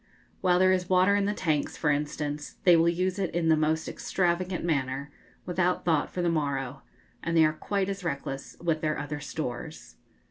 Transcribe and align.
While 0.39 0.57
there 0.57 0.71
is 0.71 0.89
water 0.89 1.15
in 1.15 1.25
the 1.25 1.31
tanks, 1.35 1.77
for 1.77 1.91
instance, 1.91 2.55
they 2.63 2.75
will 2.75 2.89
use 2.89 3.19
it 3.19 3.29
in 3.35 3.49
the 3.49 3.55
most 3.55 3.87
extravagant 3.87 4.65
manner, 4.65 5.11
without 5.45 5.85
thought 5.85 6.09
for 6.09 6.23
the 6.23 6.27
morrow; 6.29 6.81
and 7.21 7.37
they 7.37 7.45
are 7.45 7.53
quite 7.53 7.87
as 7.87 8.03
reckless 8.03 8.57
with 8.59 8.81
their 8.81 8.97
other 8.97 9.19
stores. 9.19 9.97